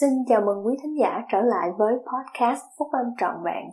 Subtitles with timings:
[0.00, 3.64] Xin chào mừng quý thính giả trở lại với podcast Phúc Âm Trọn Vẹn,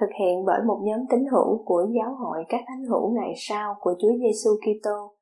[0.00, 3.74] thực hiện bởi một nhóm tín hữu của Giáo hội các thánh hữu ngày sau
[3.80, 5.16] của Chúa Giêsu Kitô.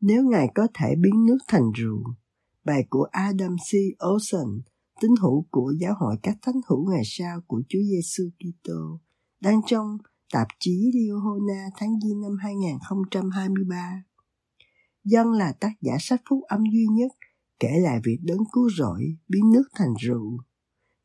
[0.00, 2.02] Nếu Ngài có thể biến nước thành rượu,
[2.64, 3.70] bài của Adam C.
[4.06, 4.60] Olson,
[5.00, 8.98] tín hữu của Giáo hội các thánh hữu ngày sau của Chúa Giêsu Kitô,
[9.42, 9.98] đang trong
[10.32, 14.04] tạp chí Liahona tháng Giêng năm 2023.
[15.04, 17.12] Dân là tác giả sách phúc âm duy nhất
[17.60, 20.38] kể lại việc đấng cứu rỗi biến nước thành rượu.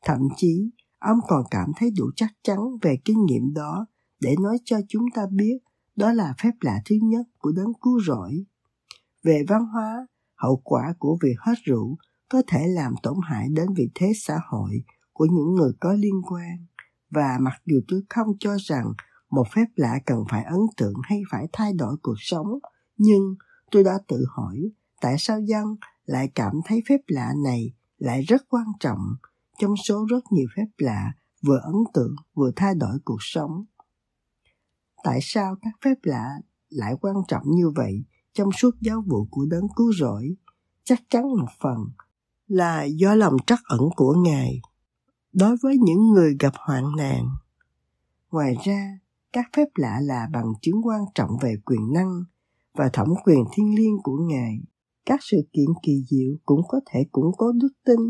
[0.04, 3.86] Thậm chí, ông còn cảm thấy đủ chắc chắn về kinh nghiệm đó
[4.20, 5.58] để nói cho chúng ta biết
[5.96, 8.44] đó là phép lạ thứ nhất của đấng cứu rỗi.
[9.24, 11.96] Về văn hóa, hậu quả của việc hết rượu
[12.28, 14.82] có thể làm tổn hại đến vị thế xã hội
[15.12, 16.66] của những người có liên quan
[17.10, 18.92] và mặc dù tôi không cho rằng
[19.30, 22.46] một phép lạ cần phải ấn tượng hay phải thay đổi cuộc sống,
[22.96, 23.34] nhưng
[23.70, 24.56] tôi đã tự hỏi
[25.00, 29.00] tại sao dân lại cảm thấy phép lạ này lại rất quan trọng
[29.58, 31.12] trong số rất nhiều phép lạ
[31.46, 33.64] vừa ấn tượng vừa thay đổi cuộc sống.
[35.04, 39.46] Tại sao các phép lạ lại quan trọng như vậy trong suốt giáo vụ của
[39.50, 40.36] đấng cứu rỗi?
[40.84, 41.76] Chắc chắn một phần
[42.46, 44.60] là do lòng trắc ẩn của ngài
[45.32, 47.28] đối với những người gặp hoạn nạn,
[48.30, 48.98] ngoài ra,
[49.32, 52.24] các phép lạ là bằng chứng quan trọng về quyền năng
[52.74, 54.58] và thẩm quyền thiên liêng của ngài.
[55.06, 58.00] Các sự kiện kỳ diệu cũng có thể củng cố đức tin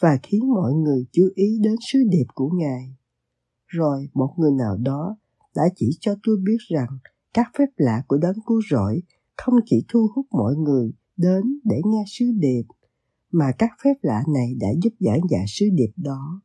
[0.00, 2.96] và khiến mọi người chú ý đến sứ điệp của ngài.
[3.66, 5.16] Rồi, một người nào đó
[5.56, 6.98] đã chỉ cho tôi biết rằng
[7.34, 9.02] các phép lạ của đấng cứu rỗi
[9.36, 12.64] không chỉ thu hút mọi người đến để nghe sứ điệp,
[13.32, 16.40] mà các phép lạ này đã giúp giảng dạy sứ điệp đó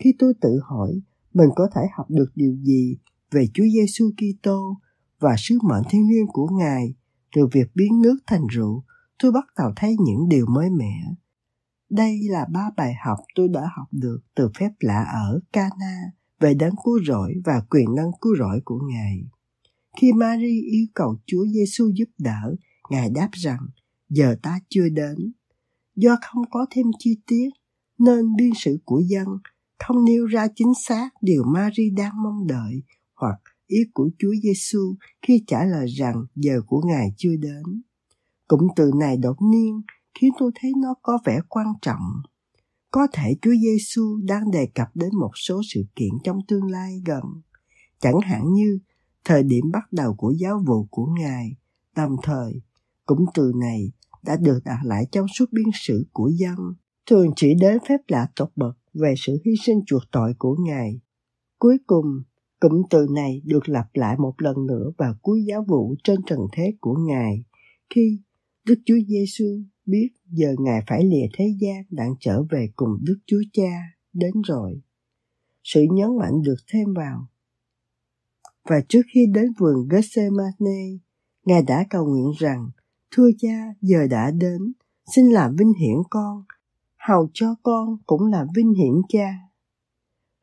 [0.00, 1.00] khi tôi tự hỏi
[1.34, 2.96] mình có thể học được điều gì
[3.30, 4.76] về Chúa Giêsu Kitô
[5.18, 6.94] và sứ mệnh thiên liêng của Ngài
[7.36, 8.84] từ việc biến nước thành rượu,
[9.22, 10.94] tôi bắt đầu thấy những điều mới mẻ.
[11.90, 16.54] Đây là ba bài học tôi đã học được từ phép lạ ở Cana về
[16.54, 19.22] đấng cứu rỗi và quyền năng cứu rỗi của Ngài.
[20.00, 22.56] Khi Mary yêu cầu Chúa Giêsu giúp đỡ,
[22.90, 23.66] Ngài đáp rằng,
[24.08, 25.32] giờ ta chưa đến.
[25.96, 27.50] Do không có thêm chi tiết,
[27.98, 29.26] nên biên sử của dân
[29.86, 32.82] không nêu ra chính xác điều Mary đang mong đợi
[33.14, 37.62] hoặc ý của Chúa Giêsu khi trả lời rằng giờ của Ngài chưa đến.
[38.48, 39.82] Cụm từ này đột nhiên
[40.20, 42.22] khiến tôi thấy nó có vẻ quan trọng.
[42.90, 47.02] Có thể Chúa Giêsu đang đề cập đến một số sự kiện trong tương lai
[47.06, 47.22] gần,
[48.00, 48.78] chẳng hạn như
[49.24, 51.56] thời điểm bắt đầu của giáo vụ của Ngài,
[51.96, 52.62] đồng thời
[53.06, 53.92] cụm từ này
[54.22, 56.56] đã được đặt lại trong suốt biên sử của dân,
[57.10, 61.00] thường chỉ đến phép lạ tột bậc về sự hy sinh chuộc tội của Ngài.
[61.58, 62.06] Cuối cùng,
[62.60, 66.38] Cụm từ này được lặp lại một lần nữa vào cuối giáo vụ trên trần
[66.52, 67.44] thế của Ngài,
[67.94, 68.20] khi
[68.64, 69.44] Đức Chúa Giêsu
[69.86, 73.72] biết giờ Ngài phải lìa thế gian đặng trở về cùng Đức Chúa Cha
[74.12, 74.80] đến rồi.
[75.64, 77.26] Sự nhấn mạnh được thêm vào.
[78.68, 80.98] Và trước khi đến vườn Gethsemane,
[81.44, 82.70] Ngài đã cầu nguyện rằng,
[83.10, 84.72] Thưa cha, giờ đã đến,
[85.14, 86.44] xin làm vinh hiển con,
[87.08, 89.34] hầu cho con cũng là vinh hiển cha.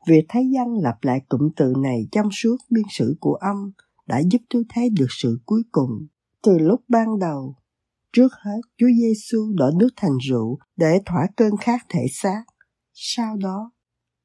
[0.07, 3.71] Việc thấy dân lặp lại cụm từ này trong suốt biên sử của ông
[4.05, 6.07] đã giúp tôi thấy được sự cuối cùng.
[6.43, 7.55] Từ lúc ban đầu,
[8.13, 12.43] trước hết Chúa Giêsu đổ nước thành rượu để thỏa cơn khát thể xác.
[12.93, 13.71] Sau đó,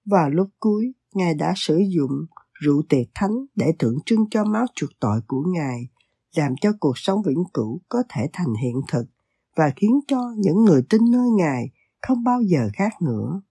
[0.04, 4.66] vào lúc cuối, Ngài đã sử dụng rượu tiệc thánh để tượng trưng cho máu
[4.74, 5.88] chuộc tội của Ngài,
[6.36, 9.04] làm cho cuộc sống vĩnh cửu có thể thành hiện thực
[9.56, 11.70] và khiến cho những người tin nơi Ngài
[12.02, 13.42] không bao giờ khác nữa.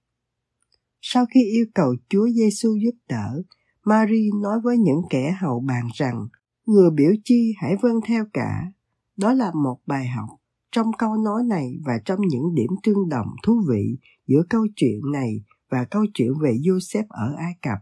[1.01, 3.41] Sau khi yêu cầu Chúa Giêsu giúp đỡ,
[3.85, 6.27] Mary nói với những kẻ hầu bàn rằng,
[6.65, 8.71] người biểu chi hãy vâng theo cả.
[9.17, 10.29] Đó là một bài học
[10.71, 13.97] trong câu nói này và trong những điểm tương đồng thú vị
[14.27, 17.77] giữa câu chuyện này và câu chuyện về Joseph ở Ai Cập.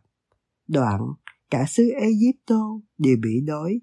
[0.67, 1.01] Đoạn,
[1.51, 3.81] cả xứ Egypto đều bị đói.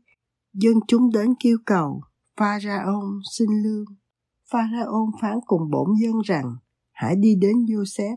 [0.53, 2.03] Dân chúng đến kêu cầu,
[2.37, 3.85] Pharaon xin lương.
[4.51, 6.57] Pharaon phán cùng bổn dân rằng,
[6.97, 8.17] hãy đi đến Joseph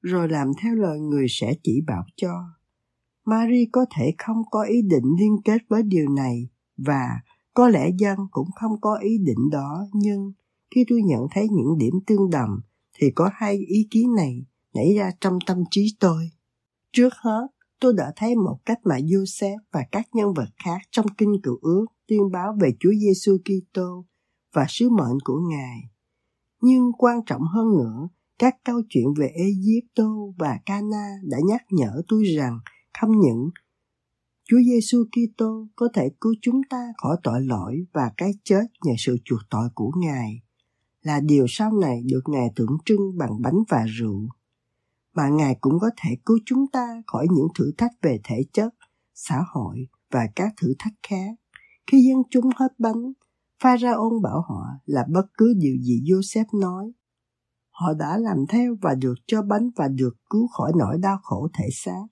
[0.00, 2.44] rồi làm theo lời người sẽ chỉ bảo cho.
[3.24, 7.08] Mary có thể không có ý định liên kết với điều này và
[7.54, 10.32] có lẽ dân cũng không có ý định đó nhưng
[10.74, 12.60] khi tôi nhận thấy những điểm tương đồng
[12.98, 16.30] thì có hai ý kiến này nảy ra trong tâm trí tôi.
[16.92, 17.46] Trước hết,
[17.80, 21.58] tôi đã thấy một cách mà Joseph và các nhân vật khác trong kinh cựu
[21.62, 24.04] ước tuyên báo về Chúa Giêsu Kitô
[24.52, 25.93] và sứ mệnh của Ngài.
[26.66, 28.08] Nhưng quan trọng hơn nữa
[28.38, 30.04] các câu chuyện về Egypto
[30.38, 32.58] và Cana đã nhắc nhở tôi rằng
[33.00, 33.50] không những
[34.44, 38.92] Chúa Giêsu Kitô có thể cứu chúng ta khỏi tội lỗi và cái chết nhờ
[38.98, 40.42] sự chuộc tội của Ngài,
[41.02, 44.28] là điều sau này được Ngài tượng trưng bằng bánh và rượu.
[45.14, 48.74] Mà Ngài cũng có thể cứu chúng ta khỏi những thử thách về thể chất,
[49.14, 51.34] xã hội và các thử thách khác.
[51.86, 53.12] Khi dân chúng hết bánh,
[53.64, 56.92] Pharaon bảo họ là bất cứ điều gì Joseph nói.
[57.70, 61.48] Họ đã làm theo và được cho bánh và được cứu khỏi nỗi đau khổ
[61.58, 62.06] thể xác.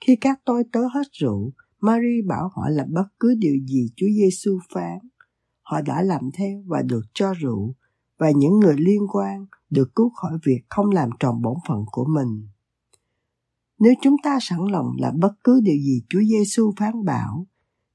[0.00, 4.06] Khi các tôi tớ hết rượu, Mary bảo họ là bất cứ điều gì Chúa
[4.06, 4.98] Giêsu phán.
[5.62, 7.74] Họ đã làm theo và được cho rượu,
[8.18, 12.04] và những người liên quan được cứu khỏi việc không làm tròn bổn phận của
[12.04, 12.48] mình.
[13.78, 17.46] Nếu chúng ta sẵn lòng làm bất cứ điều gì Chúa Giêsu phán bảo,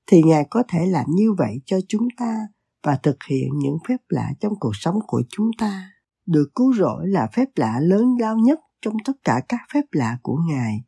[0.08, 2.48] thì Ngài có thể làm như vậy cho chúng ta
[2.84, 5.92] và thực hiện những phép lạ trong cuộc sống của chúng ta.
[6.26, 10.18] Được cứu rỗi là phép lạ lớn lao nhất trong tất cả các phép lạ
[10.22, 10.84] của Ngài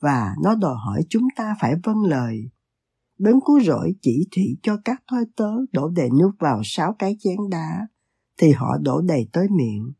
[0.00, 2.50] và nó đòi hỏi chúng ta phải vâng lời.
[3.18, 7.16] Đấng cứu rỗi chỉ thị cho các thoi tớ đổ đầy nước vào sáu cái
[7.20, 7.88] chén đá,
[8.38, 9.92] thì họ đổ đầy tới miệng.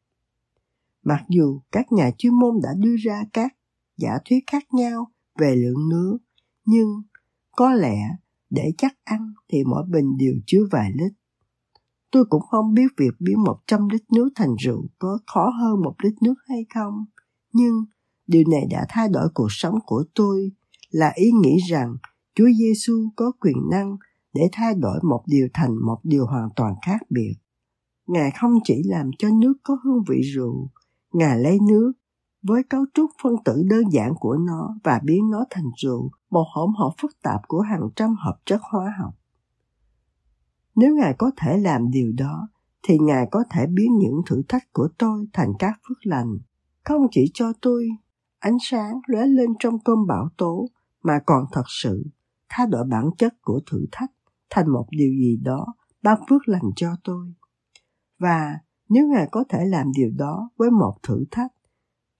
[1.02, 3.56] Mặc dù các nhà chuyên môn đã đưa ra các
[3.96, 6.18] giả thuyết khác nhau về lượng nước,
[6.64, 7.02] nhưng
[7.56, 7.98] có lẽ
[8.50, 11.12] để chắc ăn thì mỗi bình đều chứa vài lít.
[12.12, 15.94] Tôi cũng không biết việc biến 100 lít nước thành rượu có khó hơn một
[16.02, 17.04] lít nước hay không,
[17.52, 17.84] nhưng
[18.26, 20.52] điều này đã thay đổi cuộc sống của tôi
[20.90, 21.96] là ý nghĩ rằng
[22.34, 23.96] Chúa Giêsu có quyền năng
[24.34, 27.34] để thay đổi một điều thành một điều hoàn toàn khác biệt.
[28.06, 30.70] Ngài không chỉ làm cho nước có hương vị rượu,
[31.12, 31.92] Ngài lấy nước
[32.42, 36.44] với cấu trúc phân tử đơn giản của nó và biến nó thành rượu, một
[36.54, 39.14] hỗn hợp phức tạp của hàng trăm hợp chất hóa học.
[40.80, 42.48] Nếu Ngài có thể làm điều đó,
[42.82, 46.38] thì Ngài có thể biến những thử thách của tôi thành các phước lành,
[46.84, 47.88] không chỉ cho tôi
[48.38, 50.66] ánh sáng lóe lên trong cơn bão tố,
[51.02, 52.04] mà còn thật sự
[52.48, 54.10] thay đổi bản chất của thử thách
[54.50, 55.66] thành một điều gì đó
[56.02, 57.32] ban phước lành cho tôi.
[58.18, 61.52] Và nếu Ngài có thể làm điều đó với một thử thách,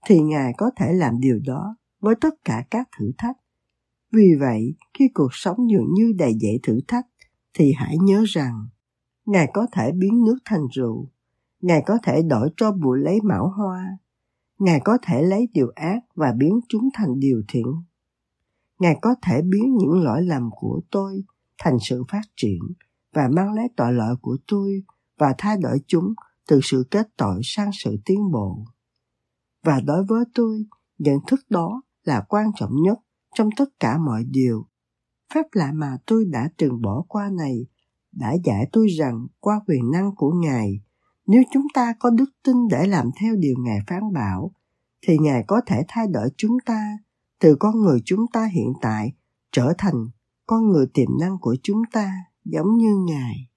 [0.06, 3.36] thì Ngài có thể làm điều đó với tất cả các thử thách.
[4.12, 7.06] Vì vậy, khi cuộc sống dường như đầy dẫy thử thách,
[7.54, 8.68] thì hãy nhớ rằng
[9.26, 11.08] Ngài có thể biến nước thành rượu,
[11.60, 13.98] Ngài có thể đổi cho bụi lấy mão hoa,
[14.58, 17.66] Ngài có thể lấy điều ác và biến chúng thành điều thiện.
[18.78, 21.24] Ngài có thể biến những lỗi lầm của tôi
[21.58, 22.60] thành sự phát triển
[23.12, 24.82] và mang lấy tội lỗi của tôi
[25.18, 26.14] và thay đổi chúng
[26.48, 28.64] từ sự kết tội sang sự tiến bộ.
[29.64, 30.66] Và đối với tôi,
[30.98, 32.98] nhận thức đó là quan trọng nhất
[33.34, 34.66] trong tất cả mọi điều.
[35.34, 37.66] Phép lạ mà tôi đã từng bỏ qua này
[38.12, 40.80] đã dạy tôi rằng qua quyền năng của Ngài,
[41.26, 44.52] nếu chúng ta có đức tin để làm theo điều Ngài phán bảo,
[45.02, 46.98] thì Ngài có thể thay đổi chúng ta
[47.38, 49.12] từ con người chúng ta hiện tại
[49.52, 50.08] trở thành
[50.46, 52.12] con người tiềm năng của chúng ta
[52.44, 53.49] giống như Ngài.